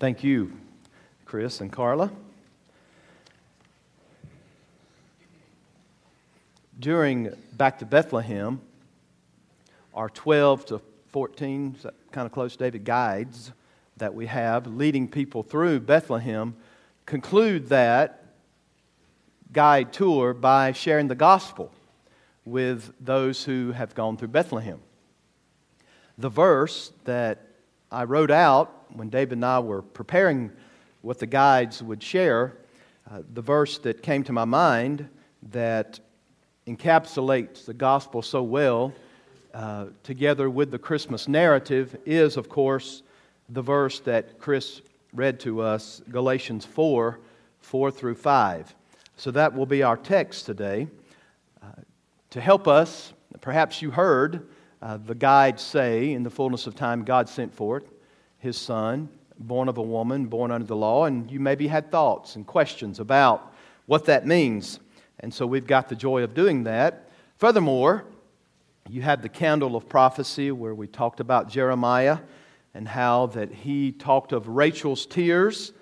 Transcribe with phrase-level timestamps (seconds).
[0.00, 0.52] Thank you,
[1.24, 2.12] Chris and Carla.
[6.78, 8.60] During Back to Bethlehem,
[9.92, 11.74] our 12 to 14,
[12.12, 13.50] kind of close, David, guides
[13.96, 16.54] that we have leading people through Bethlehem
[17.04, 18.24] conclude that
[19.52, 21.72] guide tour by sharing the gospel
[22.44, 24.78] with those who have gone through Bethlehem.
[26.18, 27.48] The verse that
[27.90, 30.50] I wrote out when David and I were preparing
[31.02, 32.56] what the guides would share,
[33.10, 35.08] uh, the verse that came to my mind
[35.50, 36.00] that
[36.66, 38.92] encapsulates the gospel so well,
[39.54, 43.02] uh, together with the Christmas narrative, is, of course,
[43.48, 44.82] the verse that Chris
[45.14, 47.18] read to us, Galatians 4
[47.60, 48.74] 4 through 5.
[49.16, 50.88] So that will be our text today.
[51.62, 51.66] Uh,
[52.30, 54.46] to help us, perhaps you heard
[54.80, 57.90] uh, the guide say, in the fullness of time, God sent forth
[58.38, 59.08] his son,
[59.38, 63.00] born of a woman, born under the law, and you maybe had thoughts and questions
[63.00, 63.54] about
[63.86, 64.80] what that means.
[65.20, 67.08] And so we've got the joy of doing that.
[67.36, 68.04] Furthermore,
[68.88, 72.18] you had the candle of prophecy where we talked about Jeremiah
[72.74, 75.72] and how that he talked of Rachel's tears.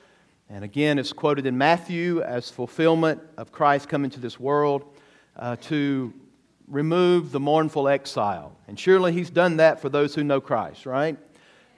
[0.48, 4.84] And again, it's quoted in Matthew as fulfillment of Christ coming to this world
[5.36, 6.12] uh, to
[6.68, 8.56] remove the mournful exile.
[8.66, 11.16] And surely he's done that for those who know Christ, right?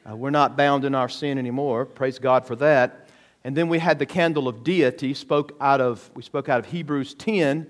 [0.09, 1.85] Uh, we're not bound in our sin anymore.
[1.85, 3.09] Praise God for that.
[3.45, 5.13] And then we had the candle of deity.
[5.13, 7.67] Spoke out of, we spoke out of Hebrews 10,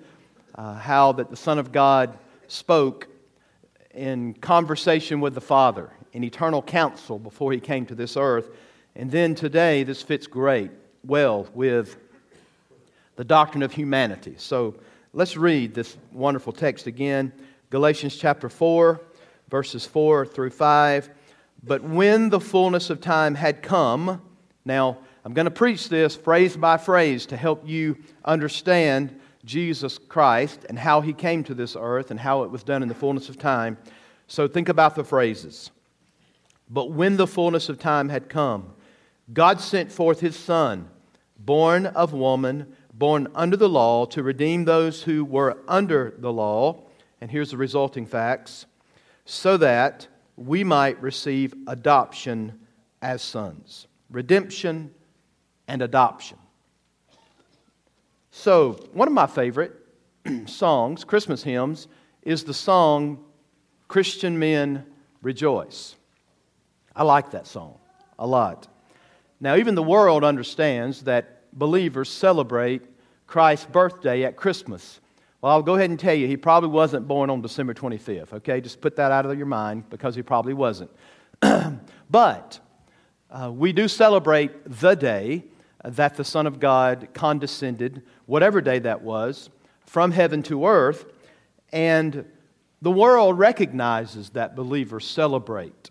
[0.55, 2.17] uh, how that the Son of God
[2.47, 3.09] spoke
[3.93, 8.51] in conversation with the Father, in eternal counsel before he came to this earth.
[8.95, 10.71] And then today, this fits great,
[11.05, 11.97] well, with
[13.17, 14.35] the doctrine of humanity.
[14.37, 14.77] So
[15.13, 17.33] let's read this wonderful text again
[17.71, 19.01] Galatians chapter 4,
[19.49, 21.11] verses 4 through 5.
[21.63, 24.23] But when the fullness of time had come,
[24.65, 30.67] now I'm going to preach this phrase by phrase to help you understand Jesus Christ
[30.69, 33.29] and how he came to this earth and how it was done in the fullness
[33.29, 33.77] of time.
[34.27, 35.71] So think about the phrases.
[36.71, 38.73] But when the fullness of time had come,
[39.33, 40.89] God sent forth his Son,
[41.39, 46.85] born of woman, born under the law, to redeem those who were under the law.
[47.21, 48.67] And here's the resulting facts
[49.25, 52.59] so that we might receive adoption
[53.03, 53.87] as sons.
[54.11, 54.95] Redemption
[55.67, 56.39] and adoption.
[58.31, 59.75] So, one of my favorite
[60.47, 61.89] songs, Christmas hymns,
[62.23, 63.25] is the song
[63.89, 64.87] Christian Men
[65.23, 65.97] Rejoice.
[66.95, 67.79] I like that song
[68.19, 68.69] a lot.
[69.41, 72.83] Now, even the world understands that believers celebrate
[73.27, 75.01] Christ's birthday at Christmas.
[75.41, 78.61] Well, I'll go ahead and tell you, he probably wasn't born on December 25th, okay?
[78.61, 80.91] Just put that out of your mind because he probably wasn't.
[82.11, 82.59] but
[83.31, 85.45] uh, we do celebrate the day
[85.85, 89.49] that the Son of God condescended, whatever day that was,
[89.87, 91.07] from heaven to earth.
[91.73, 92.25] And
[92.83, 95.91] the world recognizes that believers celebrate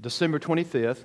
[0.00, 1.04] December 25th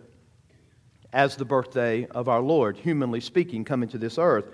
[1.13, 4.45] as the birthday of our Lord, humanly speaking, coming to this earth.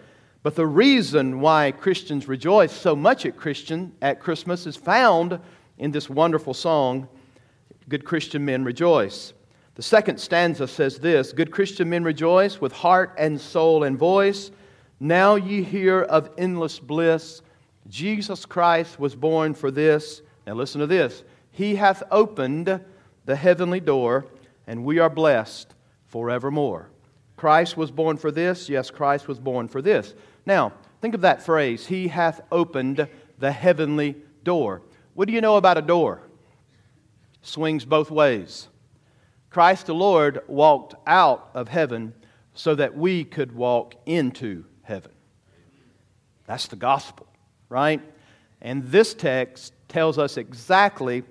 [0.43, 5.39] But the reason why Christians rejoice so much at Christian at Christmas is found
[5.77, 7.07] in this wonderful song,
[7.87, 9.33] Good Christian Men Rejoice.
[9.75, 14.51] The second stanza says this Good Christian men rejoice with heart and soul and voice.
[14.99, 17.41] Now ye hear of endless bliss.
[17.87, 20.21] Jesus Christ was born for this.
[20.45, 21.23] Now listen to this.
[21.51, 22.79] He hath opened
[23.25, 24.27] the heavenly door,
[24.67, 25.73] and we are blessed
[26.05, 26.89] forevermore.
[27.35, 28.69] Christ was born for this.
[28.69, 30.13] Yes, Christ was born for this.
[30.45, 33.07] Now, think of that phrase He hath opened
[33.37, 34.81] the heavenly door.
[35.13, 36.21] What do you know about a door?
[37.41, 38.67] Swings both ways.
[39.49, 42.13] Christ the Lord walked out of heaven
[42.53, 45.11] so that we could walk into heaven.
[46.45, 47.27] That's the gospel,
[47.69, 48.01] right?
[48.61, 51.23] And this text tells us exactly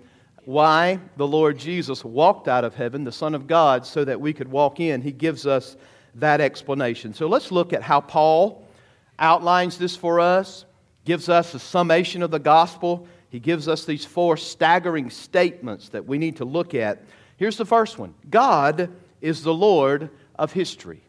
[0.45, 4.33] why the Lord Jesus walked out of heaven, the Son of God, so that we
[4.33, 5.01] could walk in.
[5.01, 5.77] He gives us
[6.17, 7.15] that explanation.
[7.15, 8.67] So let's look at how Paul
[9.21, 10.65] outlines this for us,
[11.05, 13.07] gives us a summation of the gospel.
[13.29, 17.05] He gives us these four staggering statements that we need to look at.
[17.37, 18.91] Here's the first one God
[19.21, 21.03] is the Lord of history.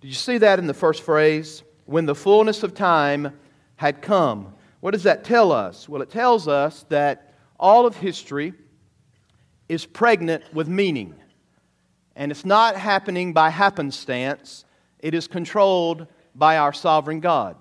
[0.00, 1.62] Did you see that in the first phrase?
[1.86, 3.38] When the fullness of time
[3.76, 4.54] had come.
[4.80, 5.88] What does that tell us?
[5.88, 8.52] Well, it tells us that all of history
[9.68, 11.14] is pregnant with meaning.
[12.14, 14.64] And it's not happening by happenstance,
[14.98, 16.06] it is controlled
[16.36, 17.56] by our sovereign God.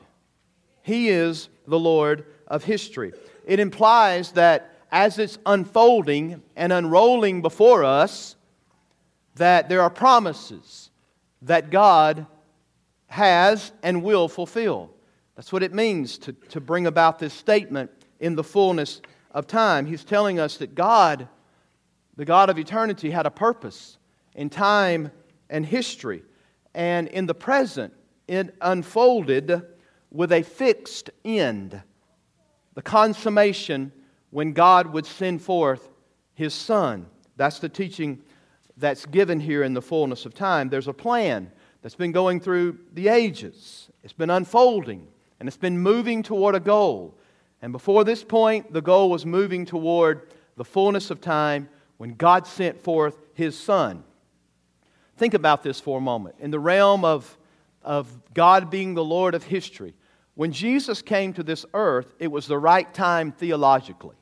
[0.82, 3.14] He is the Lord of history.
[3.46, 8.36] It implies that as it's unfolding and unrolling before us,
[9.36, 10.90] that there are promises
[11.42, 12.28] that God
[13.08, 14.92] has and will fulfill.
[15.36, 19.02] That's what it means to, to bring about this statement in the fullness
[19.32, 19.86] of time.
[19.86, 21.28] He's telling us that God,
[22.16, 23.98] the God of eternity, had a purpose
[24.34, 25.12] in time
[25.50, 26.24] and history.
[26.74, 27.94] And in the present,
[28.28, 29.62] it unfolded
[30.12, 31.82] with a fixed end
[32.76, 33.92] the consummation
[34.30, 35.90] when God would send forth
[36.34, 37.08] his Son.
[37.38, 38.22] That's the teaching
[38.78, 40.70] that's given here in the fullness of time.
[40.70, 41.52] There's a plan
[41.82, 45.08] that's been going through the ages, it's been unfolding,
[45.40, 47.18] and it's been moving toward a goal.
[47.62, 52.46] And before this point, the goal was moving toward the fullness of time when God
[52.46, 54.04] sent forth his Son.
[55.18, 56.36] Think about this for a moment.
[56.40, 57.38] In the realm of,
[57.86, 59.94] of God being the Lord of history,
[60.34, 64.18] when Jesus came to this earth, it was the right time theologically.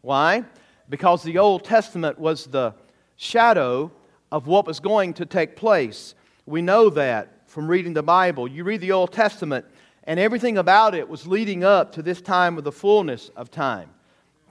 [0.00, 0.44] Why?
[0.88, 2.74] Because the Old Testament was the
[3.16, 3.92] shadow
[4.32, 6.14] of what was going to take place.
[6.44, 8.48] We know that from reading the Bible.
[8.48, 9.64] You read the Old Testament,
[10.02, 13.90] and everything about it was leading up to this time of the fullness of time.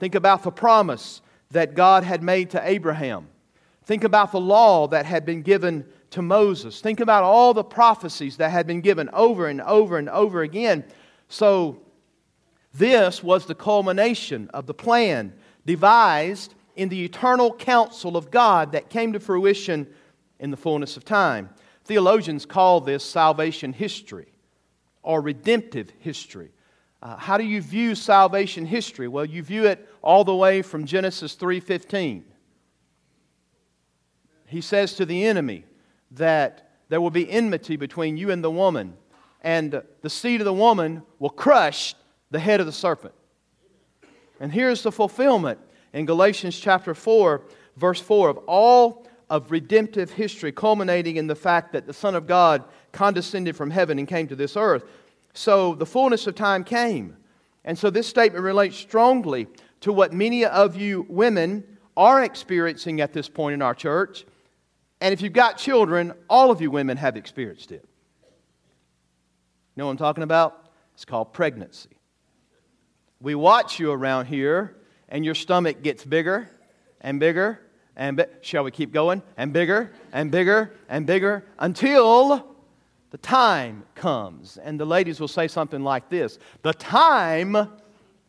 [0.00, 1.20] Think about the promise
[1.50, 3.28] that God had made to Abraham.
[3.84, 5.84] Think about the law that had been given
[6.14, 6.80] to Moses.
[6.80, 10.84] Think about all the prophecies that had been given over and over and over again.
[11.28, 11.80] So,
[12.72, 15.32] this was the culmination of the plan
[15.64, 19.86] devised in the eternal counsel of God that came to fruition
[20.40, 21.50] in the fullness of time.
[21.84, 24.26] Theologians call this salvation history
[25.02, 26.50] or redemptive history.
[27.00, 29.06] Uh, how do you view salvation history?
[29.06, 32.24] Well, you view it all the way from Genesis 3:15
[34.46, 35.64] he says to the enemy
[36.12, 38.94] that there will be enmity between you and the woman,
[39.42, 41.94] and the seed of the woman will crush
[42.30, 43.14] the head of the serpent.
[44.40, 45.58] And here's the fulfillment
[45.92, 47.42] in Galatians chapter 4,
[47.76, 52.26] verse 4 of all of redemptive history, culminating in the fact that the Son of
[52.26, 54.84] God condescended from heaven and came to this earth.
[55.32, 57.16] So the fullness of time came.
[57.64, 59.46] And so this statement relates strongly
[59.80, 61.64] to what many of you women
[61.96, 64.24] are experiencing at this point in our church
[65.00, 67.84] and if you've got children, all of you women have experienced it.
[68.22, 70.70] You know what I'm talking about?
[70.94, 71.90] It's called pregnancy.
[73.20, 74.76] We watch you around here,
[75.08, 76.48] and your stomach gets bigger
[77.00, 77.60] and bigger
[77.96, 79.22] and bi- shall we keep going?
[79.36, 82.56] And bigger and bigger and bigger until
[83.10, 84.58] the time comes.
[84.58, 87.56] And the ladies will say something like this The time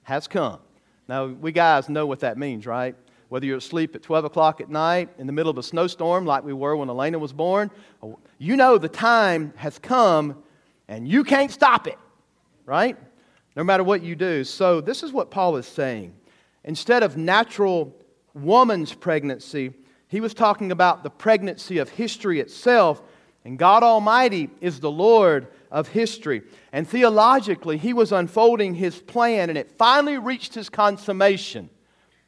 [0.03, 0.59] has come.
[1.07, 2.95] Now, we guys know what that means, right?
[3.29, 6.43] Whether you're asleep at 12 o'clock at night in the middle of a snowstorm like
[6.43, 7.71] we were when Elena was born,
[8.03, 8.07] uh,
[8.37, 10.43] you know the time has come
[10.87, 11.97] and you can't stop it,
[12.65, 12.97] right?
[13.55, 14.43] No matter what you do.
[14.43, 16.13] So, this is what Paul is saying.
[16.63, 17.95] Instead of natural
[18.33, 19.73] woman's pregnancy,
[20.07, 23.01] he was talking about the pregnancy of history itself.
[23.43, 26.41] And God Almighty is the Lord of history.
[26.71, 31.69] And theologically, he was unfolding his plan, and it finally reached his consummation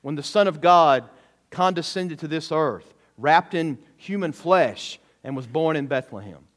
[0.08, 1.04] when the Son of God
[1.50, 6.48] condescended to this earth, wrapped in human flesh, and was born in Bethlehem.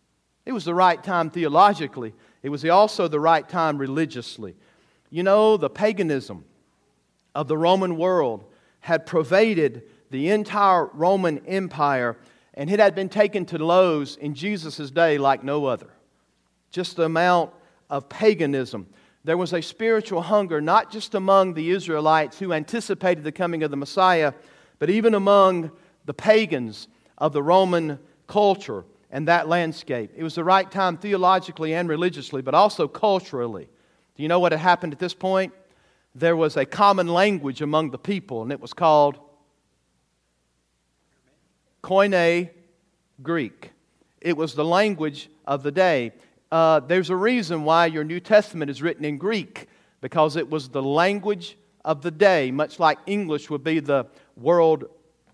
[0.46, 2.14] It was the right time theologically,
[2.44, 4.54] it was also the right time religiously.
[5.10, 6.44] You know, the paganism
[7.34, 8.44] of the Roman world
[8.78, 12.16] had pervaded the entire Roman Empire,
[12.54, 15.90] and it had been taken to lows in Jesus' day like no other.
[16.70, 17.50] Just the amount
[17.90, 18.86] of paganism
[19.24, 23.70] there was a spiritual hunger, not just among the Israelites who anticipated the coming of
[23.70, 24.32] the Messiah,
[24.78, 25.70] but even among
[26.06, 30.12] the pagans of the Roman culture and that landscape.
[30.16, 33.68] It was the right time theologically and religiously, but also culturally.
[34.16, 35.52] Do you know what had happened at this point?
[36.14, 39.18] There was a common language among the people, and it was called
[41.82, 42.50] Koine
[43.22, 43.72] Greek.
[44.20, 46.12] It was the language of the day
[46.50, 49.68] uh, there's a reason why your New Testament is written in Greek,
[50.00, 54.84] because it was the language of the day, much like English would be the world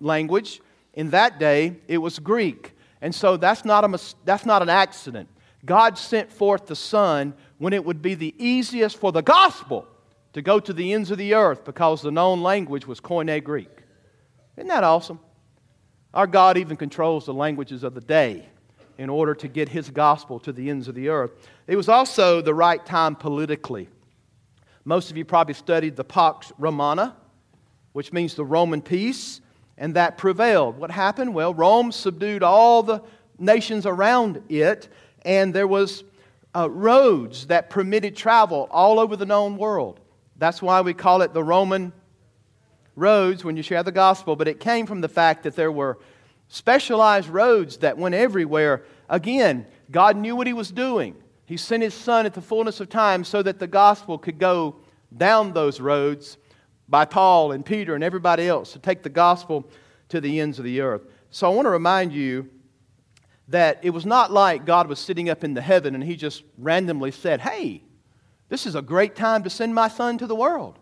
[0.00, 0.60] language.
[0.94, 2.72] In that day, it was Greek.
[3.00, 5.28] And so that's not, a, that's not an accident.
[5.64, 9.86] God sent forth the Son when it would be the easiest for the gospel
[10.32, 13.70] to go to the ends of the earth because the known language was Koine Greek.
[14.56, 15.18] Isn't that awesome?
[16.14, 18.46] Our God even controls the languages of the day
[18.98, 21.30] in order to get his gospel to the ends of the earth.
[21.66, 23.88] It was also the right time politically.
[24.84, 27.16] Most of you probably studied the Pax Romana,
[27.92, 29.40] which means the Roman peace,
[29.76, 30.78] and that prevailed.
[30.78, 31.34] What happened?
[31.34, 33.02] Well, Rome subdued all the
[33.38, 34.88] nations around it,
[35.22, 36.04] and there was
[36.54, 40.00] uh, roads that permitted travel all over the known world.
[40.38, 41.92] That's why we call it the Roman
[42.94, 45.98] roads when you share the gospel, but it came from the fact that there were
[46.48, 48.84] specialized roads that went everywhere.
[49.08, 51.16] Again, God knew what He was doing.
[51.44, 54.76] He sent His Son at the fullness of time so that the gospel could go
[55.16, 56.38] down those roads
[56.88, 59.68] by Paul and Peter and everybody else to take the gospel
[60.08, 61.02] to the ends of the earth.
[61.30, 62.48] So I want to remind you
[63.48, 66.42] that it was not like God was sitting up in the heaven and He just
[66.58, 67.82] randomly said, Hey,
[68.48, 70.78] this is a great time to send my Son to the world.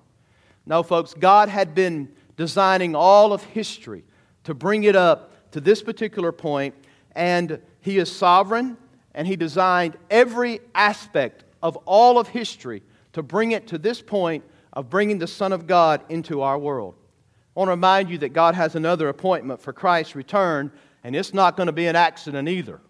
[0.66, 4.04] No, folks, God had been designing all of history
[4.44, 6.74] to bring it up to this particular point,
[7.14, 8.76] and He is sovereign,
[9.14, 12.82] and He designed every aspect of all of history
[13.12, 14.42] to bring it to this point
[14.72, 16.96] of bringing the Son of God into our world.
[17.54, 20.72] I want to remind you that God has another appointment for Christ's return,
[21.04, 22.80] and it's not going to be an accident either.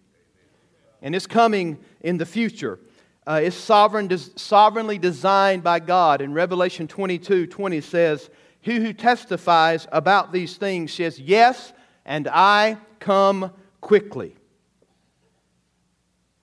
[1.03, 2.81] And it's coming in the future.
[3.27, 6.23] Uh, it's sovereign, des- sovereignly designed by God.
[6.23, 8.31] In Revelation 22 20 says,
[8.63, 11.74] He who testifies about these things says, Yes,
[12.05, 14.35] and I come quickly.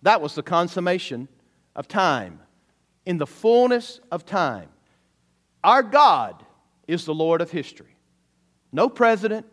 [0.02, 1.28] That was the consummation
[1.76, 2.40] of time.
[3.06, 4.70] In the fullness of time.
[5.64, 6.44] Our God
[6.88, 7.96] is the Lord of history.
[8.72, 9.46] No president,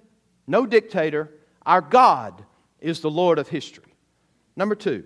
[0.46, 1.30] no dictator.
[1.64, 2.44] Our God
[2.80, 3.94] is the Lord of history.
[4.56, 5.04] Number two,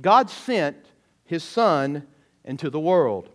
[0.00, 0.76] God sent
[1.24, 2.06] his Son
[2.44, 3.28] into the world.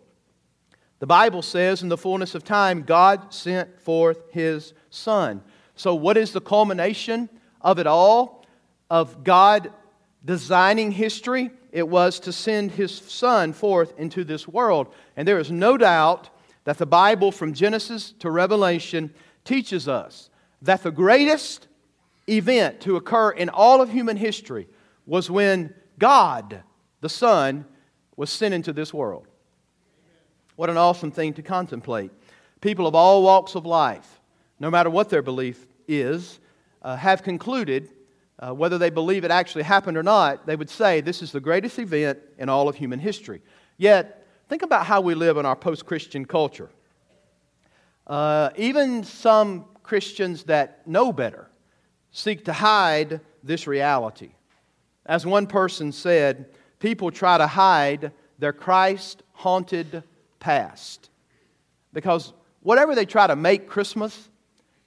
[0.99, 5.41] The Bible says, in the fullness of time, God sent forth his Son.
[5.75, 7.29] So, what is the culmination
[7.61, 8.45] of it all?
[8.89, 9.71] Of God
[10.23, 11.51] designing history?
[11.71, 14.93] It was to send his Son forth into this world.
[15.15, 16.29] And there is no doubt
[16.65, 19.13] that the Bible, from Genesis to Revelation,
[19.45, 20.29] teaches us
[20.61, 21.67] that the greatest
[22.29, 24.67] event to occur in all of human history
[25.05, 26.63] was when God,
[26.99, 27.65] the Son,
[28.15, 29.27] was sent into this world.
[30.55, 32.11] What an awesome thing to contemplate.
[32.59, 34.20] People of all walks of life,
[34.61, 36.39] no matter what their belief is,
[36.83, 37.89] uh, have concluded,
[38.37, 41.39] uh, whether they believe it actually happened or not, they would say this is the
[41.39, 43.41] greatest event in all of human history.
[43.77, 46.69] Yet, think about how we live in our post Christian culture.
[48.05, 51.49] Uh, even some Christians that know better
[52.11, 54.29] seek to hide this reality.
[55.07, 60.03] As one person said, people try to hide their Christ haunted
[60.39, 61.09] past.
[61.93, 64.29] Because whatever they try to make Christmas,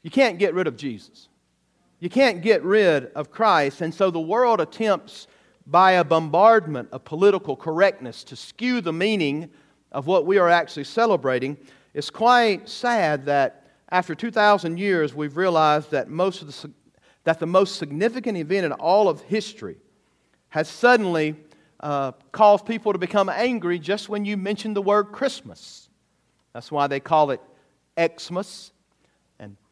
[0.04, 1.28] you can't get rid of Jesus.
[1.99, 3.80] You can't get rid of Christ.
[3.80, 5.26] And so the world attempts
[5.66, 9.49] by a bombardment of political correctness to skew the meaning
[9.90, 11.56] of what we are actually celebrating.
[11.94, 16.70] It's quite sad that after 2,000 years, we've realized that, most of the,
[17.25, 19.76] that the most significant event in all of history
[20.50, 21.34] has suddenly
[21.80, 25.88] uh, cause people to become angry just when you mention the word Christmas.
[26.52, 27.40] That's why they call it
[27.99, 28.74] Xmas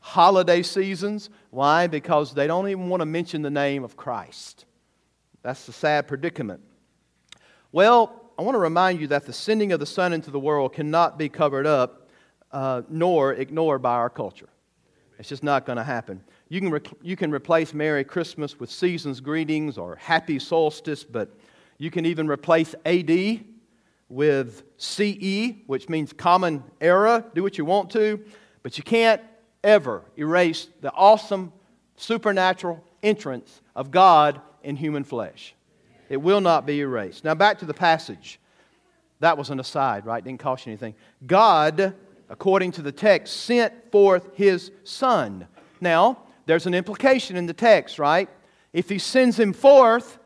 [0.02, 1.30] holiday seasons.
[1.50, 1.86] Why?
[1.86, 4.66] Because they don't even want to mention the name of Christ.
[5.42, 6.60] That's the sad predicament.
[7.70, 10.74] Well, I want to remind you that the sending of the Son into the world
[10.74, 12.08] cannot be covered up
[12.50, 14.48] uh, nor ignored by our culture.
[15.18, 16.22] It's just not going to happen.
[16.48, 21.30] You can, re- you can replace Merry Christmas with season's greetings or Happy Solstice, but
[21.78, 23.44] you can even replace AD
[24.08, 27.24] with CE, which means common era.
[27.34, 28.20] Do what you want to,
[28.62, 29.22] but you can't
[29.62, 31.52] ever erase the awesome
[31.96, 35.54] supernatural entrance of God in human flesh.
[36.08, 37.24] It will not be erased.
[37.24, 38.38] Now, back to the passage.
[39.20, 40.22] That was an aside, right?
[40.22, 40.94] Didn't cost you anything.
[41.26, 41.94] God,
[42.28, 45.46] according to the text, sent forth his son.
[45.80, 48.28] Now, there's an implication in the text, right?
[48.72, 50.18] If he sends him forth,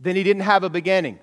[0.00, 1.18] then he didn't have a beginning.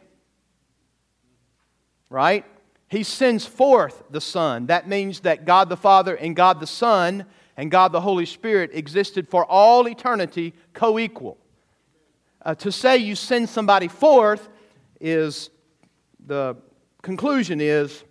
[2.09, 2.45] Right?
[2.87, 4.67] He sends forth the Son.
[4.67, 7.25] That means that God the Father and God the Son
[7.57, 11.37] and God the Holy Spirit existed for all eternity co equal.
[12.43, 14.49] Uh, to say you send somebody forth
[15.01, 15.49] is
[16.27, 16.55] the
[17.01, 18.03] conclusion is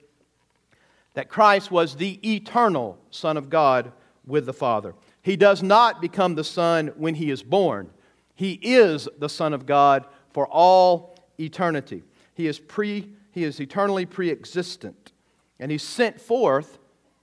[1.14, 3.92] that Christ was the eternal Son of God
[4.26, 4.94] with the Father.
[5.22, 7.90] He does not become the Son when he is born.
[8.34, 12.02] He is the Son of God for all eternity.
[12.34, 15.12] He is, pre, he is eternally pre existent.
[15.58, 16.78] And he's sent forth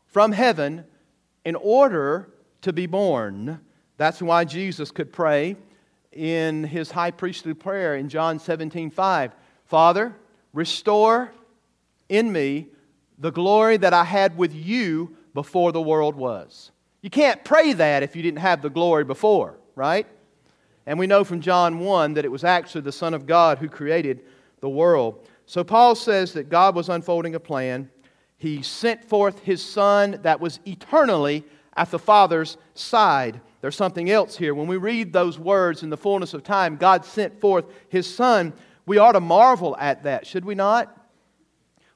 [0.08, 0.84] from heaven
[1.46, 2.30] in order
[2.64, 3.62] to be born.
[3.96, 5.56] That's why Jesus could pray
[6.12, 9.36] in his high priestly prayer in John 17 5.
[9.66, 10.14] Father,
[10.52, 11.32] restore
[12.10, 12.68] in me
[13.18, 16.72] the glory that I had with you before the world was.
[17.02, 20.06] You can't pray that if you didn't have the glory before, right?
[20.86, 23.70] And we know from John 1 that it was actually the Son of God who
[23.70, 24.26] created
[24.60, 25.28] the world.
[25.52, 27.90] So Paul says that God was unfolding a plan.
[28.38, 31.44] He sent forth his Son that was eternally
[31.76, 33.42] at the Father's side.
[33.60, 34.56] There's something else here.
[34.56, 38.54] When we read those words in the fullness of time, God sent forth His Son,
[38.86, 40.98] we ought to marvel at that, should we not?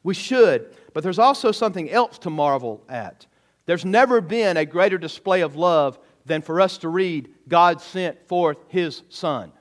[0.04, 0.76] We should.
[0.94, 3.26] But there's also something else to marvel at.
[3.68, 8.28] There's never been a greater display of love than for us to read, God sent
[8.28, 9.54] forth His Son.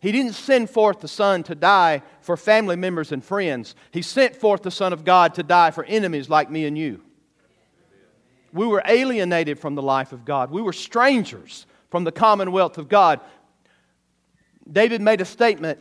[0.00, 3.74] He didn't send forth the Son to die for family members and friends.
[3.90, 7.02] He sent forth the Son of God to die for enemies like me and you.
[8.52, 10.50] We were alienated from the life of God.
[10.50, 13.20] We were strangers from the commonwealth of God.
[14.70, 15.78] David made a statement,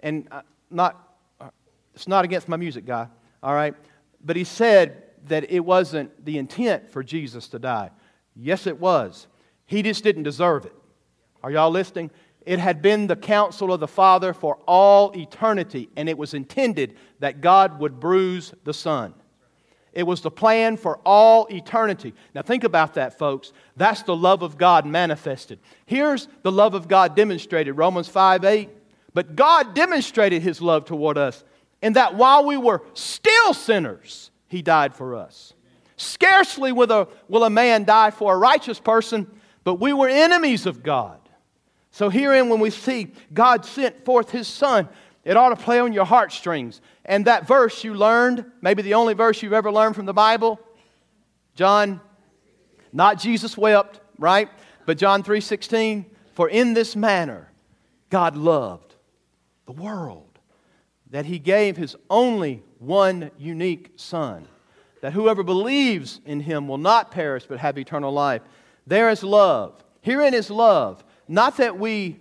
[0.00, 1.50] and uh, not, uh,
[1.94, 3.08] it's not against my music guy,
[3.42, 3.74] all right?
[4.24, 7.90] But he said that it wasn't the intent for Jesus to die.
[8.34, 9.26] Yes, it was.
[9.66, 10.74] He just didn't deserve it.
[11.42, 12.10] Are y'all listening?
[12.46, 16.96] It had been the counsel of the Father for all eternity, and it was intended
[17.18, 19.12] that God would bruise the Son.
[19.92, 22.14] It was the plan for all eternity.
[22.34, 23.52] Now, think about that, folks.
[23.76, 25.58] That's the love of God manifested.
[25.86, 28.70] Here's the love of God demonstrated Romans 5 8.
[29.12, 31.42] But God demonstrated his love toward us
[31.80, 35.54] in that while we were still sinners, he died for us.
[35.96, 39.26] Scarcely will a, will a man die for a righteous person,
[39.64, 41.18] but we were enemies of God.
[41.96, 44.86] So, herein, when we see God sent forth his Son,
[45.24, 46.82] it ought to play on your heartstrings.
[47.06, 50.60] And that verse you learned, maybe the only verse you've ever learned from the Bible,
[51.54, 52.02] John,
[52.92, 54.50] not Jesus wept, right?
[54.84, 57.50] But John 3:16, for in this manner
[58.10, 58.94] God loved
[59.64, 60.38] the world
[61.08, 64.46] that he gave his only one unique son
[65.00, 68.42] that whoever believes in him will not perish but have eternal life.
[68.86, 69.82] There is love.
[70.02, 72.20] Herein is love, not that we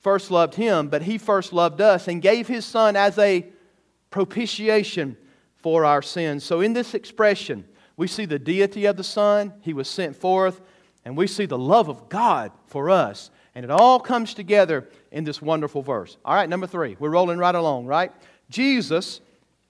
[0.00, 3.46] first loved him, but he first loved us and gave his son as a
[4.10, 5.16] propitiation
[5.56, 6.44] for our sins.
[6.44, 7.64] So, in this expression,
[7.96, 10.60] we see the deity of the Son, He was sent forth,
[11.04, 13.30] and we see the love of God for us.
[13.54, 16.16] And it all comes together in this wonderful verse.
[16.24, 16.96] All right, number three.
[16.98, 18.12] We're rolling right along, right?
[18.50, 19.20] Jesus,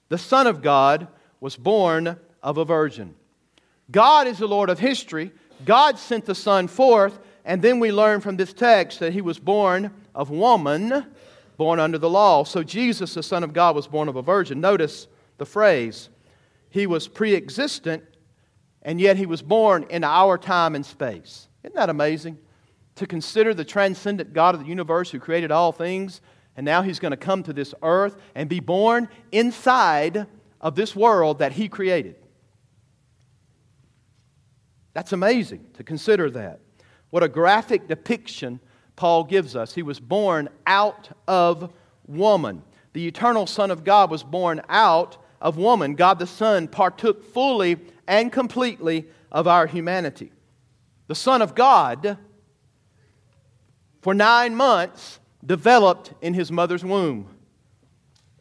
[0.09, 1.07] the Son of God,
[1.41, 3.15] was born of a virgin.
[3.91, 5.33] God is the Lord of history.
[5.67, 9.39] God sent the Son forth, and then we learn from this text that He was
[9.39, 11.07] born of woman
[11.57, 12.45] born under the law.
[12.45, 14.61] So Jesus, the Son of God, was born of a virgin.
[14.61, 15.07] Notice
[15.39, 16.09] the phrase
[16.71, 18.03] He was pre existent,
[18.83, 21.49] and yet He was born in our time and space.
[21.63, 22.39] Isn't that amazing?
[22.97, 26.21] To consider the transcendent God of the universe who created all things,
[26.57, 30.27] and now He's going to come to this earth and be born inside
[30.61, 32.17] of this world that He created.
[34.93, 36.61] That's amazing to consider that.
[37.15, 38.59] What a graphic depiction
[38.97, 39.73] Paul gives us.
[39.73, 41.73] He was born out of
[42.09, 42.65] woman.
[42.93, 45.95] The eternal Son of God was born out of woman.
[45.95, 47.77] God the Son partook fully
[48.09, 50.33] and completely of our humanity.
[51.07, 52.19] The Son of God,
[54.03, 57.29] for nine months, developed in his mother's womb.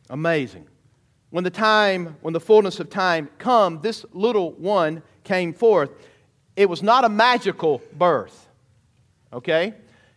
[0.09, 0.65] Amazing.
[1.29, 5.91] When the time, when the fullness of time come, this little one came forth.
[6.55, 8.49] It was not a magical birth.
[9.33, 9.73] Okay?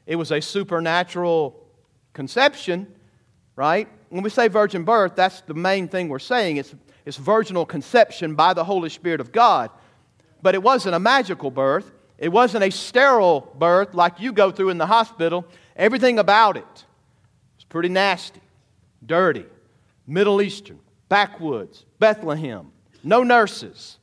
[0.07, 1.61] it was a supernatural
[2.12, 2.87] conception,
[3.57, 3.88] right?
[4.09, 6.59] When we say virgin birth, that's the main thing we're saying.
[6.59, 6.74] It's,
[7.05, 9.70] it's virginal conception by the Holy Spirit of God.
[10.42, 14.70] But it wasn't a magical birth, it wasn't a sterile birth like you go through
[14.70, 15.44] in the hospital.
[15.74, 16.64] Everything about it
[17.57, 18.40] was pretty nasty,
[19.05, 19.44] dirty,
[20.07, 22.70] Middle Eastern, backwoods, Bethlehem,
[23.02, 23.98] no nurses.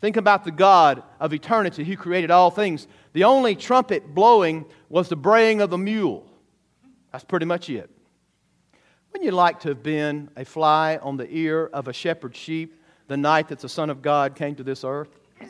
[0.00, 2.86] Think about the God of eternity who created all things.
[3.14, 6.26] The only trumpet blowing was the braying of the mule.
[7.12, 7.88] That's pretty much it.
[9.12, 12.82] Wouldn't you like to have been a fly on the ear of a shepherd sheep
[13.06, 15.16] the night that the Son of God came to this earth?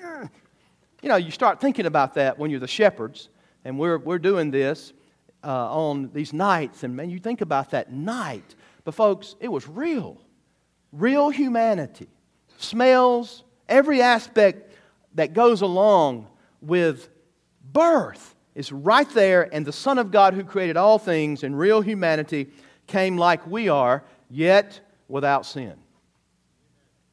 [1.02, 3.28] You know, you start thinking about that when you're the shepherds,
[3.62, 4.94] and we're, we're doing this
[5.44, 8.54] uh, on these nights, and man, you think about that night.
[8.84, 10.16] But, folks, it was real.
[10.92, 12.08] Real humanity.
[12.56, 14.72] Smells, every aspect
[15.16, 16.26] that goes along
[16.62, 17.10] with
[17.72, 21.80] birth is right there, and the Son of God who created all things in real
[21.80, 22.48] humanity
[22.86, 25.74] came like we are, yet without sin.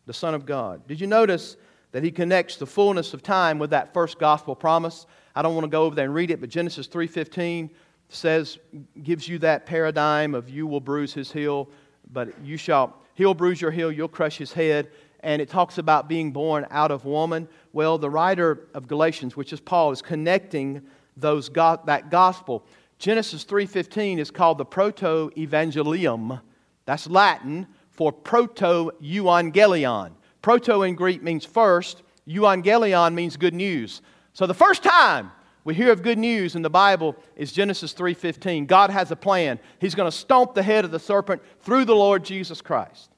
[0.06, 0.88] The Son of God.
[0.88, 1.58] Did you notice
[1.92, 5.06] that he connects the fullness of time with that first gospel promise?
[5.36, 7.70] I don't want to go over there and read it, but Genesis 3:15
[8.10, 8.60] says
[9.04, 11.70] gives you that paradigm of you will bruise his heel,
[12.12, 14.90] but you shall he'll bruise your heel, you'll crush his head.
[15.22, 17.48] And it talks about being born out of woman.
[17.74, 20.82] Well, the writer of Galatians, which is Paul, is connecting
[21.16, 22.66] those go- that gospel.
[22.98, 26.42] Genesis 3:15 is called the proto-evangelium.
[26.86, 30.12] That's Latin for proto-euangelion.
[30.42, 34.02] Proto in Greek means first, euangelion means good news.
[34.34, 35.32] So the first time
[35.64, 38.66] we hear of good news in the Bible is Genesis 3:15.
[38.66, 39.60] God has a plan.
[39.80, 43.12] He's going to stomp the head of the serpent through the Lord Jesus Christ.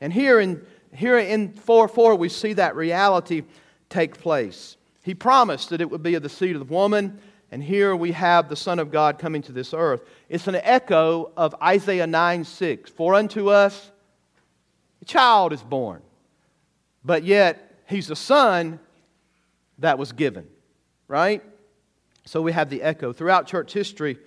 [0.00, 3.42] And here in here in 4 4, we see that reality
[3.88, 4.76] take place.
[5.02, 8.12] He promised that it would be of the seed of the woman, and here we
[8.12, 10.02] have the Son of God coming to this earth.
[10.28, 12.90] It's an echo of Isaiah 9 6.
[12.90, 13.90] For unto us
[15.02, 16.02] a child is born,
[17.04, 18.78] but yet he's a son
[19.78, 20.46] that was given,
[21.08, 21.42] right?
[22.26, 23.12] So we have the echo.
[23.12, 24.18] Throughout church history,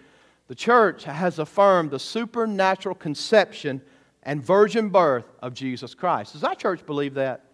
[0.47, 3.81] the church has affirmed the supernatural conception
[4.23, 6.33] and virgin birth of Jesus Christ.
[6.33, 7.45] Does our church believe that?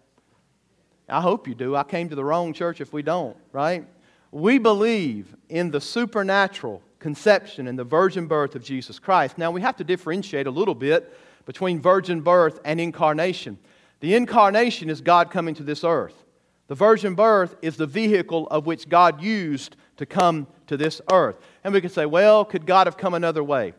[1.08, 1.74] I hope you do.
[1.76, 3.86] I came to the wrong church if we don't, right?
[4.30, 9.36] We believe in the supernatural conception and the virgin birth of Jesus Christ.
[9.36, 11.12] Now, we have to differentiate a little bit
[11.46, 13.58] between virgin birth and incarnation.
[13.98, 16.24] The incarnation is God coming to this earth.
[16.68, 21.36] The virgin birth is the vehicle of which God used to come to this earth.
[21.64, 23.74] And we could say, well, could God have come another way?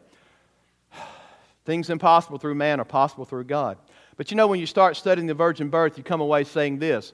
[1.66, 3.78] Things impossible through man are possible through God.
[4.18, 7.14] But you know, when you start studying the virgin birth, you come away saying this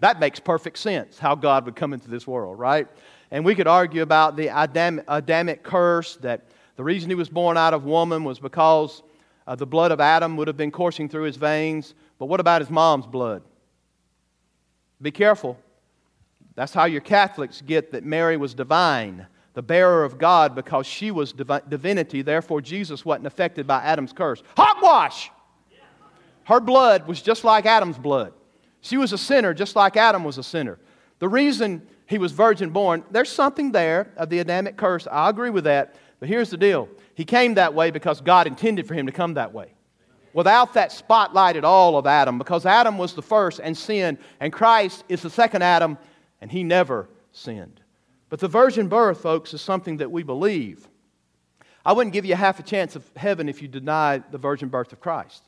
[0.00, 2.88] that makes perfect sense how God would come into this world, right?
[3.30, 7.56] And we could argue about the Adam, Adamic curse that the reason he was born
[7.56, 9.02] out of woman was because
[9.46, 11.94] uh, the blood of Adam would have been coursing through his veins.
[12.18, 13.42] But what about his mom's blood?
[15.02, 15.58] Be careful.
[16.54, 21.10] That's how your Catholics get that Mary was divine the bearer of God because she
[21.10, 22.22] was divi- divinity.
[22.22, 24.42] Therefore, Jesus wasn't affected by Adam's curse.
[24.56, 25.30] Hogwash!
[26.44, 28.32] Her blood was just like Adam's blood.
[28.80, 30.78] She was a sinner just like Adam was a sinner.
[31.18, 35.06] The reason he was virgin born, there's something there of the Adamic curse.
[35.06, 35.94] I agree with that.
[36.18, 39.34] But here's the deal He came that way because God intended for him to come
[39.34, 39.74] that way.
[40.32, 44.52] Without that spotlight at all of Adam, because Adam was the first and sinned, and
[44.52, 45.98] Christ is the second Adam,
[46.40, 47.79] and he never sinned.
[48.30, 50.88] But the virgin birth, folks, is something that we believe.
[51.84, 54.92] I wouldn't give you half a chance of heaven if you denied the virgin birth
[54.92, 55.42] of Christ.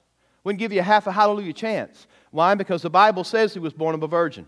[0.44, 2.06] Wouldn't give you half a hallelujah chance.
[2.32, 2.54] Why?
[2.54, 4.46] Because the Bible says he was born of a virgin.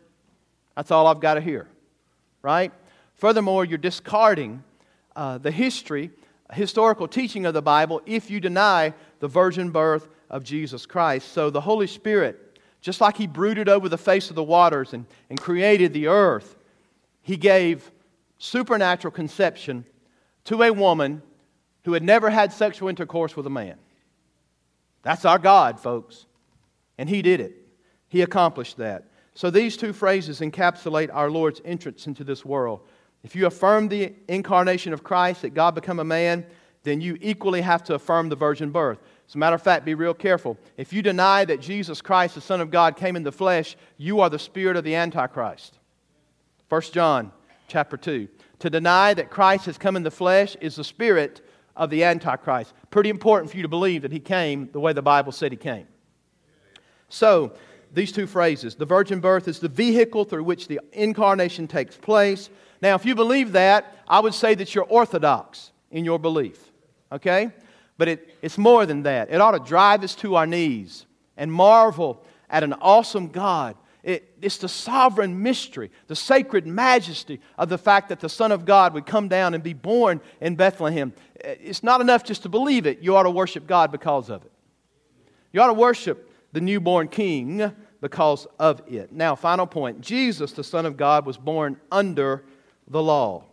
[0.74, 1.68] That's all I've got to hear,
[2.42, 2.72] right?
[3.14, 4.64] Furthermore, you're discarding
[5.14, 6.10] uh, the history,
[6.52, 11.32] historical teaching of the Bible if you deny the virgin birth of Jesus Christ.
[11.32, 15.06] So the Holy Spirit, just like he brooded over the face of the waters and,
[15.30, 16.56] and created the earth,
[17.22, 17.92] he gave
[18.44, 19.85] supernatural conception
[20.44, 21.22] to a woman
[21.85, 23.76] who had never had sexual intercourse with a man.
[25.02, 26.26] That's our God, folks.
[26.98, 27.57] And He did it,
[28.09, 29.04] He accomplished that.
[29.35, 32.80] So these two phrases encapsulate our Lord's entrance into this world.
[33.24, 36.46] If you affirm the incarnation of Christ, that God become a man,
[36.85, 38.98] then you equally have to affirm the virgin birth.
[39.26, 40.59] As a matter of fact, be real careful.
[40.76, 44.20] If you deny that Jesus Christ, the Son of God, came in the flesh, you
[44.20, 45.78] are the spirit of the Antichrist.
[46.68, 47.33] 1 John
[47.68, 48.29] chapter 2.
[48.61, 51.46] To deny that Christ has come in the flesh is the spirit
[51.77, 52.72] of the Antichrist.
[52.90, 55.57] Pretty important for you to believe that he came the way the Bible said he
[55.57, 55.87] came.
[57.09, 57.53] So,
[57.92, 62.50] these two phrases the virgin birth is the vehicle through which the incarnation takes place.
[62.83, 66.72] Now, if you believe that, I would say that you're orthodox in your belief.
[67.12, 67.50] Okay?
[67.96, 69.31] But it, it's more than that.
[69.31, 74.36] It ought to drive us to our knees and marvel at an awesome God it,
[74.42, 78.92] it's the sovereign mystery, the sacred majesty of the fact that the Son of God
[78.92, 81.14] would come down and be born in Bethlehem.
[81.40, 84.44] Eh, it's not enough just to believe it, you ought to worship God because of
[84.44, 84.52] it.
[85.52, 89.10] You ought to worship the newborn King because of it.
[89.10, 92.44] Now, final point Jesus, the Son of God, was born under
[92.86, 93.44] the law.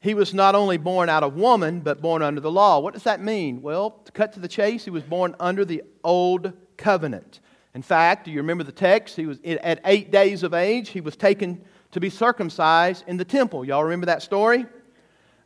[0.00, 2.80] He was not only born out of woman, but born under the law.
[2.80, 3.60] What does that mean?
[3.60, 7.40] Well, to cut to the chase, he was born under the old covenant.
[7.74, 9.16] In fact, do you remember the text?
[9.16, 13.24] He was at eight days of age, he was taken to be circumcised in the
[13.24, 13.64] temple.
[13.64, 14.66] Y'all remember that story?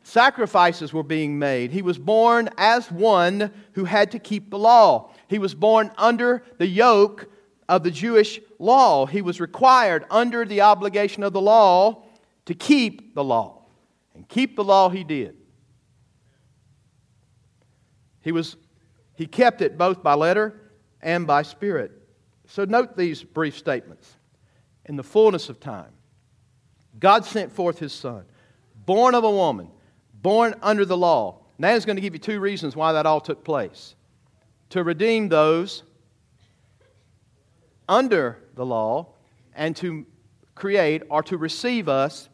[0.03, 1.71] Sacrifices were being made.
[1.71, 5.11] He was born as one who had to keep the law.
[5.27, 7.29] He was born under the yoke
[7.67, 9.05] of the Jewish law.
[9.05, 12.03] He was required under the obligation of the law
[12.45, 13.65] to keep the law.
[14.15, 15.35] And keep the law he did.
[18.21, 18.55] He was
[19.15, 21.96] he kept it both by letter and by spirit.
[22.47, 24.15] So note these brief statements.
[24.85, 25.91] In the fullness of time,
[26.97, 28.23] God sent forth his son,
[28.85, 29.69] born of a woman,
[30.21, 31.41] born under the law.
[31.57, 33.95] Now he's going to give you two reasons why that all took place
[34.69, 35.83] to redeem those
[37.87, 39.07] under the law
[39.55, 40.05] and to
[40.55, 42.29] create or to receive us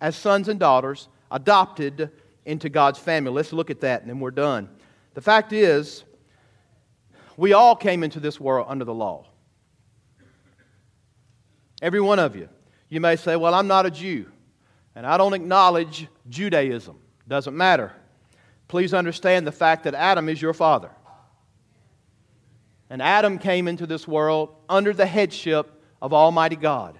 [0.00, 2.10] as sons and daughters adopted
[2.44, 3.30] into God's family.
[3.30, 4.68] Let's look at that and then we're done.
[5.14, 6.04] The fact is,
[7.36, 9.26] we all came into this world under the law.
[11.82, 12.48] Every one of you.
[12.88, 14.30] You may say, Well, I'm not a Jew,
[14.94, 16.98] and I don't acknowledge Judaism.
[17.28, 17.92] Doesn't matter.
[18.68, 20.90] Please understand the fact that Adam is your father.
[22.88, 26.98] And Adam came into this world under the headship of Almighty God.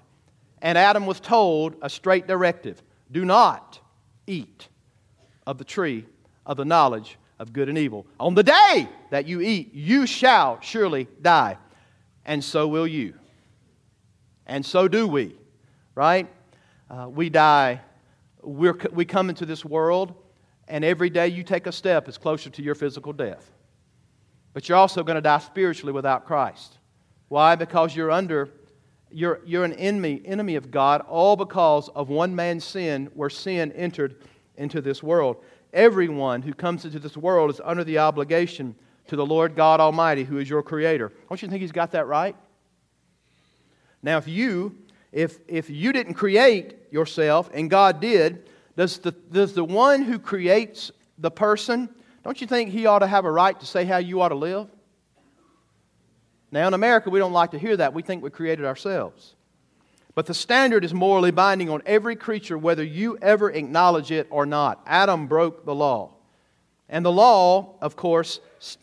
[0.61, 3.79] And Adam was told a straight directive do not
[4.27, 4.69] eat
[5.47, 6.07] of the tree
[6.47, 8.07] of the knowledge of good and evil.
[8.19, 11.59] On the day that you eat, you shall surely die.
[12.25, 13.15] And so will you.
[14.53, 15.35] And so do we,
[15.95, 16.29] right?
[16.91, 17.81] Uh, we die.
[18.43, 20.13] We're, we come into this world,
[20.69, 23.51] and every day you take a step is closer to your physical death.
[24.53, 26.77] But you're also going to die spiritually without Christ.
[27.29, 27.55] Why?
[27.55, 28.51] Because you're under,
[29.11, 33.73] you're, you're an enemy, enemy of God, all because of one man's sin, where sin
[33.73, 34.17] entered
[34.59, 35.43] into this world.
[35.73, 38.75] Everyone who comes into this world is under the obligation
[39.07, 41.11] to the Lord God Almighty, who is your creator.
[41.31, 42.37] Don't you think he's got that right?
[44.03, 44.77] Now, if you,
[45.13, 50.19] if, if you didn't create yourself and God did, does the, does the one who
[50.19, 51.89] creates the person,
[52.25, 54.35] don't you think he ought to have a right to say how you ought to
[54.35, 54.69] live?
[56.51, 57.95] Now, in America, we don't like to hear that.
[57.95, 59.35] We think we created ourselves.
[60.15, 64.45] But the standard is morally binding on every creature, whether you ever acknowledge it or
[64.45, 64.83] not.
[64.87, 66.15] Adam broke the law.
[66.91, 68.41] And the law, of course,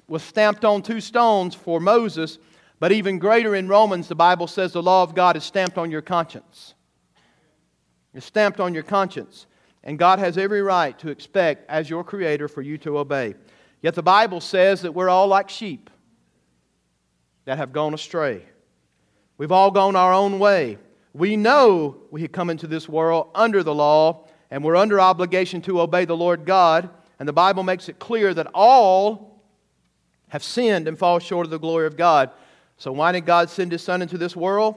[0.08, 2.40] was stamped on two stones for Moses,
[2.80, 5.92] but even greater in Romans, the Bible says the law of God is stamped on
[5.92, 6.74] your conscience.
[8.14, 9.46] It's stamped on your conscience.
[9.84, 13.36] And God has every right to expect, as your Creator, for you to obey.
[13.82, 15.90] Yet the Bible says that we're all like sheep
[17.46, 18.44] that have gone astray.
[19.38, 20.78] We've all gone our own way.
[21.14, 25.62] We know we have come into this world under the law, and we're under obligation
[25.64, 26.90] to obey the Lord God.
[27.20, 29.42] And the Bible makes it clear that all
[30.28, 32.32] have sinned and fall short of the glory of God.
[32.80, 34.76] So, why did God send His Son into this world?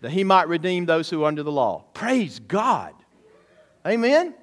[0.00, 1.84] That He might redeem those who are under the law.
[1.94, 2.94] Praise God.
[3.84, 4.34] Amen?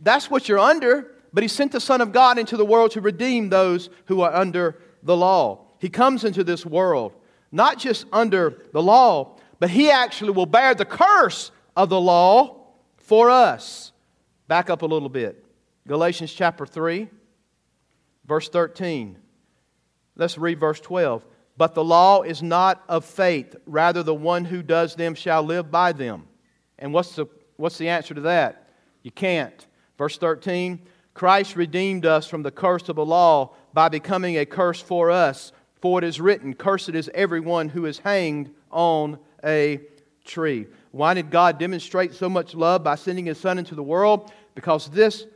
[0.00, 1.12] That's what you're under.
[1.32, 4.32] But He sent the Son of God into the world to redeem those who are
[4.32, 5.66] under the law.
[5.78, 7.12] He comes into this world
[7.52, 12.56] not just under the law, but He actually will bear the curse of the law
[12.98, 13.92] for us.
[14.48, 15.44] Back up a little bit.
[15.86, 17.08] Galatians chapter 3,
[18.26, 19.16] verse 13.
[20.16, 21.24] Let's read verse 12.
[21.56, 25.70] But the law is not of faith, rather, the one who does them shall live
[25.70, 26.26] by them.
[26.78, 28.68] And what's the, what's the answer to that?
[29.02, 29.66] You can't.
[29.96, 30.80] Verse 13
[31.14, 35.50] Christ redeemed us from the curse of the law by becoming a curse for us.
[35.80, 39.80] For it is written, Cursed is everyone who is hanged on a
[40.26, 40.66] tree.
[40.90, 44.30] Why did God demonstrate so much love by sending his Son into the world?
[44.54, 45.26] Because this,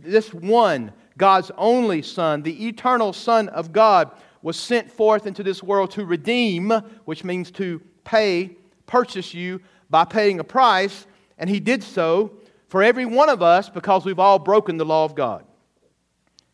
[0.00, 4.10] this one, God's only Son, the eternal Son of God,
[4.42, 6.70] was sent forth into this world to redeem,
[7.04, 11.06] which means to pay, purchase you by paying a price,
[11.38, 12.32] and he did so
[12.68, 15.44] for every one of us because we've all broken the law of God.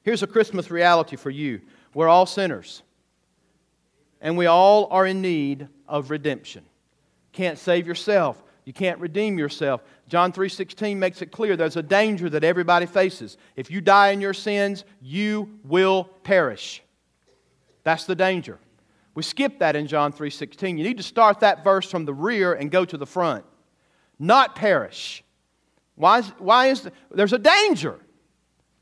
[0.03, 1.61] Here's a Christmas reality for you
[1.94, 2.83] we're all sinners,
[4.20, 6.64] and we all are in need of redemption.
[7.33, 8.42] Can't save yourself.
[8.64, 9.83] You can't redeem yourself.
[10.09, 13.38] John 3:16 makes it clear there's a danger that everybody faces.
[13.57, 16.83] If you die in your sins, you will perish.
[17.88, 18.59] That's the danger.
[19.14, 20.77] We skip that in John 3:16.
[20.77, 23.46] You need to start that verse from the rear and go to the front.
[24.18, 25.24] Not perish.
[25.94, 27.98] Why is, why is the, there's a danger.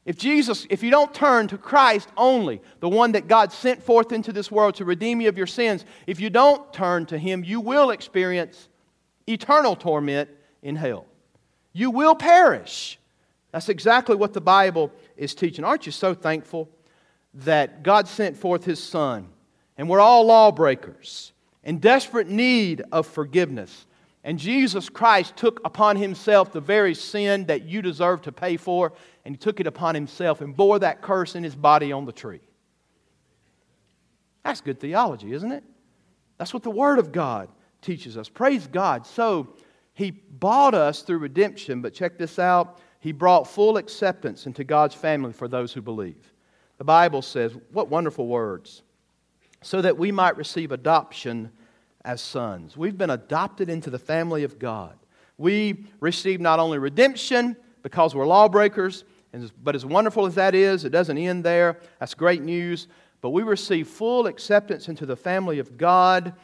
[0.05, 4.11] If Jesus, if you don't turn to Christ only, the one that God sent forth
[4.11, 7.45] into this world to redeem you of your sins, if you don't turn to him,
[7.45, 8.69] you will experience
[9.29, 10.31] eternal torment
[10.63, 11.07] in hell.
[11.73, 12.99] You will perish.
[13.53, 15.65] That's exactly what the Bible is teaching.
[15.65, 16.69] Aren't you so thankful
[17.45, 19.29] that God sent forth His Son,
[19.77, 23.87] and we're all lawbreakers in desperate need of forgiveness.
[24.25, 28.93] And Jesus Christ took upon Himself the very sin that you deserve to pay for,
[29.25, 32.13] and He took it upon Himself and bore that curse in His body on the
[32.13, 32.41] tree.
[34.45, 35.65] That's good theology, isn't it?
[36.39, 37.49] That's what the Word of God
[37.83, 38.29] teaches us.
[38.29, 39.07] Praise God.
[39.07, 39.49] So,
[39.93, 44.95] He bought us through redemption, but check this out He brought full acceptance into God's
[44.95, 46.33] family for those who believe.
[46.79, 48.83] The Bible says, what wonderful words.
[49.63, 51.51] So that we might receive adoption
[52.05, 52.77] as sons.
[52.77, 54.97] We've been adopted into the family of God.
[55.39, 59.05] We receive not only redemption because we're lawbreakers,
[59.63, 61.81] but as wonderful as that is, it doesn't end there.
[61.99, 62.87] That's great news.
[63.21, 66.35] But we receive full acceptance into the family of God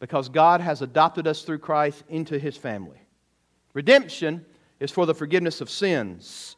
[0.00, 3.00] because God has adopted us through Christ into his family.
[3.74, 4.44] Redemption
[4.80, 6.56] is for the forgiveness of sins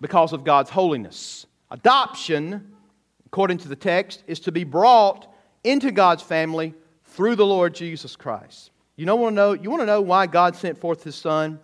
[0.00, 1.46] because of God's holiness.
[1.70, 2.72] Adoption,
[3.26, 5.32] according to the text, is to be brought
[5.64, 8.70] into God's family through the Lord Jesus Christ.
[8.96, 11.58] You don't want to know, you want to know why God sent forth his son?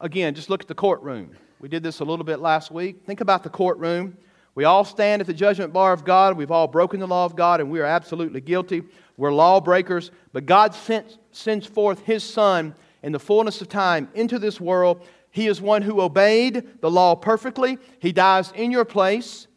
[0.00, 1.30] Again, just look at the courtroom.
[1.60, 3.04] We did this a little bit last week.
[3.06, 4.16] Think about the courtroom.
[4.54, 6.36] We all stand at the judgment bar of God.
[6.36, 8.82] We've all broken the law of God, and we are absolutely guilty.
[9.16, 10.10] We're lawbreakers.
[10.32, 15.06] But God sent, sends forth His Son in the fullness of time into this world.
[15.32, 17.78] He is one who obeyed the law perfectly.
[17.98, 19.48] He dies in your place.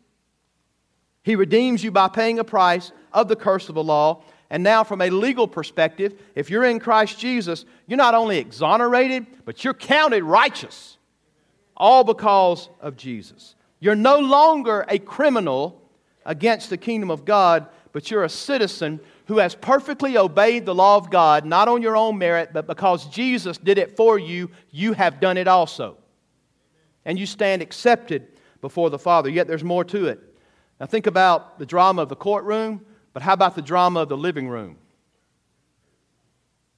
[1.22, 4.24] He redeems you by paying a price of the curse of the law.
[4.50, 9.28] And now, from a legal perspective, if you're in Christ Jesus, you're not only exonerated,
[9.44, 10.98] but you're counted righteous.
[11.76, 13.56] All because of Jesus.
[13.82, 15.82] You're no longer a criminal
[16.26, 20.97] against the kingdom of God, but you're a citizen who has perfectly obeyed the law
[20.97, 24.91] of God, not on your own merit, but because Jesus did it for you, you
[24.91, 25.95] have done it also.
[27.05, 28.27] And you stand accepted
[28.60, 29.29] before the Father.
[29.29, 30.19] Yet there's more to it.
[30.77, 34.17] Now, think about the drama of the courtroom, but how about the drama of the
[34.17, 34.75] living room?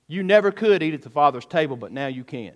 [0.08, 2.54] You never could eat at the Father's table, but now you can.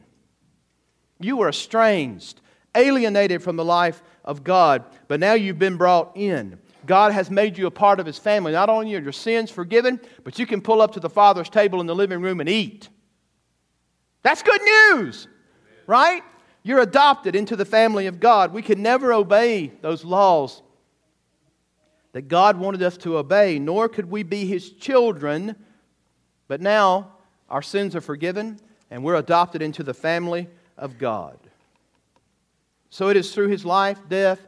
[1.19, 2.41] You were estranged,
[2.76, 6.60] alienated from the life of God, but now you've been brought in.
[6.86, 8.52] God has made you a part of His family.
[8.52, 11.80] Not only are your sins forgiven, but you can pull up to the Father's table
[11.82, 12.89] in the living room and eat.
[14.24, 15.28] That's good news,
[15.88, 16.24] right?
[16.63, 18.54] You're adopted into the family of God.
[18.54, 20.62] We can never obey those laws
[22.13, 25.56] that God wanted us to obey, nor could we be His children.
[26.48, 27.13] But now
[27.50, 31.38] our sins are forgiven and we're adopted into the family of God.
[32.89, 34.46] So it is through His life, death,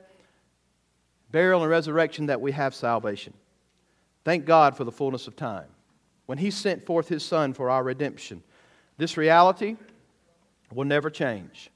[1.34, 3.34] burial, and resurrection that we have salvation.
[4.24, 5.68] Thank God for the fullness of time.
[6.26, 8.42] When He sent forth His Son for our redemption,
[8.98, 9.76] this reality
[10.74, 11.70] will never change.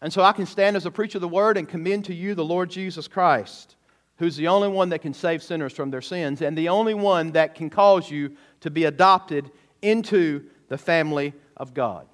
[0.00, 2.34] And so I can stand as a preacher of the Word and commend to you
[2.34, 3.76] the Lord Jesus Christ
[4.22, 7.32] who's the only one that can save sinners from their sins and the only one
[7.32, 9.50] that can cause you to be adopted
[9.82, 12.06] into the family of God.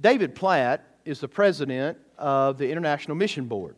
[0.00, 3.76] David Platt is the president of the International Mission Board.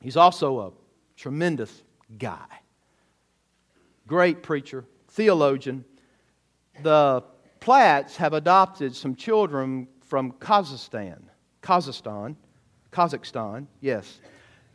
[0.00, 0.72] He's also a
[1.16, 1.82] tremendous
[2.18, 2.46] guy,
[4.06, 5.84] great preacher, theologian.
[6.82, 7.24] The
[7.60, 11.20] Platts have adopted some children from Kazakhstan,
[11.62, 12.36] Kazakhstan,
[12.92, 14.20] Kazakhstan, yes.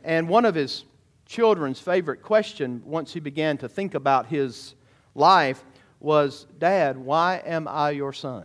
[0.04, 0.84] And one of his
[1.24, 4.74] children's favorite question once he began to think about his
[5.14, 5.64] life
[6.00, 8.44] was Dad, why am I your son?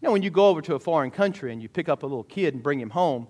[0.00, 2.06] You know, when you go over to a foreign country and you pick up a
[2.06, 3.28] little kid and bring him home,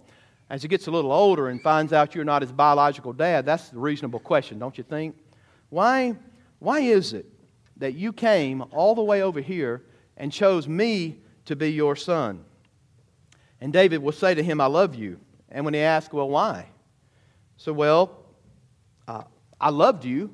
[0.50, 3.68] as he gets a little older and finds out you're not his biological dad, that's
[3.68, 5.16] the reasonable question, don't you think?
[5.68, 6.16] Why,
[6.58, 7.26] why is it
[7.76, 9.84] that you came all the way over here
[10.16, 12.44] and chose me to be your son?
[13.60, 15.20] And David will say to him, I love you.
[15.50, 16.66] And when he asks, Well, why?
[17.56, 18.24] So, well,
[19.06, 19.24] uh,
[19.60, 20.32] I loved you,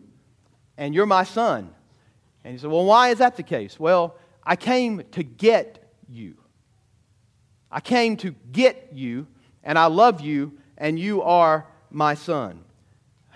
[0.77, 1.70] and you're my son.
[2.44, 3.81] And he said, Well, why is that the case?
[3.81, 6.37] Well, I came to get you.
[7.70, 9.27] I came to get you,
[9.64, 12.62] and I love you, and you are my son.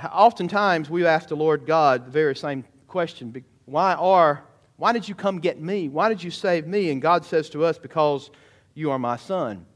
[0.05, 4.45] Oftentimes, we ask the Lord God the very same question Why are
[4.77, 5.89] why did you come get me?
[5.89, 6.91] Why did you save me?
[6.91, 8.31] And God says to us, Because
[8.75, 9.67] you are my son.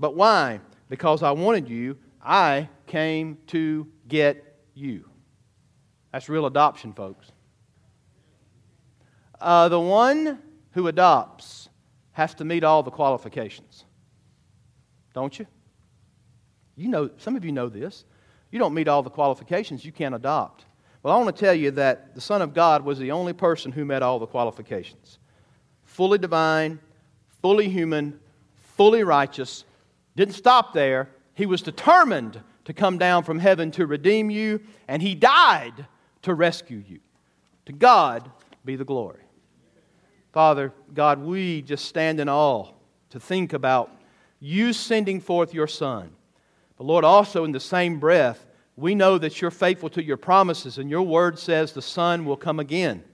[0.00, 0.60] But why?
[0.88, 1.96] Because I wanted you.
[2.20, 5.08] I came to get you.
[6.12, 7.30] That's real adoption, folks.
[9.40, 10.40] Uh, the one
[10.72, 11.68] who adopts
[12.10, 13.84] has to meet all the qualifications.
[15.14, 15.46] Don't you?
[16.78, 18.04] You know, some of you know this.
[18.50, 20.64] You don't meet all the qualifications, you can't adopt.
[21.02, 23.72] Well, I want to tell you that the Son of God was the only person
[23.72, 25.18] who met all the qualifications
[25.84, 26.78] fully divine,
[27.42, 28.20] fully human,
[28.54, 29.64] fully righteous.
[30.14, 31.08] Didn't stop there.
[31.34, 35.86] He was determined to come down from heaven to redeem you, and he died
[36.22, 37.00] to rescue you.
[37.66, 38.30] To God
[38.64, 39.22] be the glory.
[40.32, 42.70] Father, God, we just stand in awe
[43.10, 43.90] to think about
[44.38, 46.10] you sending forth your Son.
[46.78, 50.78] But Lord, also in the same breath, we know that you're faithful to your promises,
[50.78, 53.04] and your word says the Son will come again.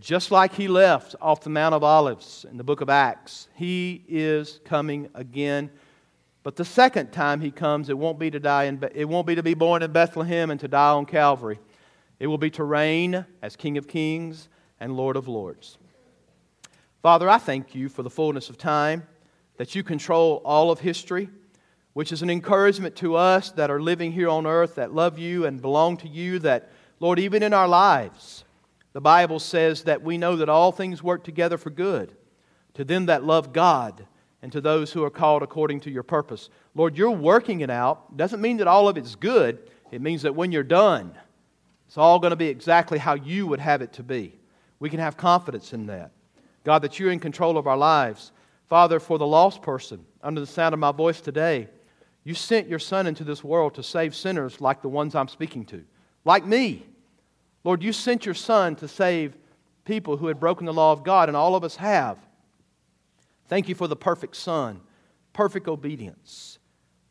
[0.00, 4.02] Just like he left off the Mount of Olives in the book of Acts, he
[4.08, 5.70] is coming again
[6.46, 9.34] but the second time he comes, it won't be to die in, it won't be
[9.34, 11.58] to be born in Bethlehem and to die on Calvary.
[12.20, 14.48] It will be to reign as King of Kings
[14.78, 15.76] and Lord of Lords.
[17.02, 19.02] Father, I thank you for the fullness of time,
[19.56, 21.28] that you control all of history,
[21.96, 25.46] which is an encouragement to us that are living here on earth, that love you
[25.46, 26.70] and belong to you, that,
[27.00, 28.44] Lord, even in our lives,
[28.92, 32.14] the Bible says that we know that all things work together for good
[32.74, 34.06] to them that love God
[34.42, 36.50] and to those who are called according to your purpose.
[36.74, 38.14] Lord, you're working it out.
[38.14, 41.16] Doesn't mean that all of it's good, it means that when you're done,
[41.86, 44.38] it's all going to be exactly how you would have it to be.
[44.80, 46.10] We can have confidence in that.
[46.62, 48.32] God, that you're in control of our lives.
[48.68, 51.70] Father, for the lost person under the sound of my voice today,
[52.26, 55.64] you sent your Son into this world to save sinners like the ones I'm speaking
[55.66, 55.84] to,
[56.24, 56.84] like me.
[57.62, 59.36] Lord, you sent your Son to save
[59.84, 62.18] people who had broken the law of God, and all of us have.
[63.46, 64.80] Thank you for the perfect Son,
[65.34, 66.58] perfect obedience,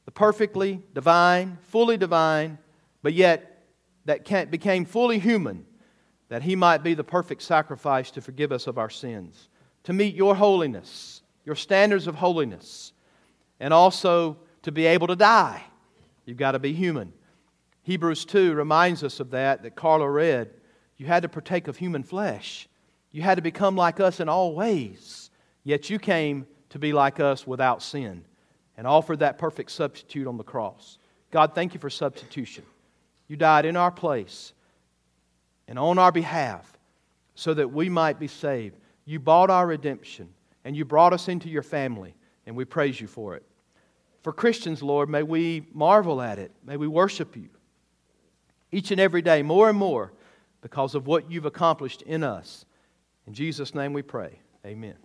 [0.03, 2.57] the perfectly divine, fully divine,
[3.01, 3.63] but yet
[4.03, 5.65] that became fully human,
[6.27, 9.47] that he might be the perfect sacrifice to forgive us of our sins,
[9.83, 12.91] to meet your holiness, your standards of holiness,
[13.61, 14.35] and also
[14.65, 15.63] to be able to die.
[16.25, 17.13] You've got to be human.
[17.83, 20.49] Hebrews 2 reminds us of that, that Carla read.
[20.97, 22.67] You had to partake of human flesh.
[23.11, 25.29] You had to become like us in all ways.
[25.63, 28.25] Yet you came to be like us without sin
[28.75, 30.97] and offered that perfect substitute on the cross.
[31.29, 32.63] God, thank you for substitution.
[33.27, 34.53] You died in our place
[35.67, 36.75] and on our behalf
[37.35, 38.77] so that we might be saved.
[39.05, 40.29] You bought our redemption
[40.63, 42.15] and you brought us into your family,
[42.47, 43.43] and we praise you for it.
[44.25, 46.51] For Christians, Lord, may we marvel at it.
[46.65, 47.47] May we worship you
[48.71, 50.13] each and every day more and more
[50.61, 52.65] because of what you've accomplished in us.
[53.27, 54.39] In Jesus' name we pray.
[54.65, 54.95] Amen.